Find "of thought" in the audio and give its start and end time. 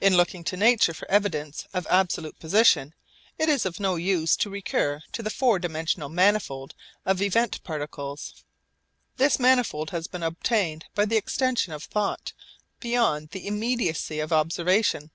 11.72-12.32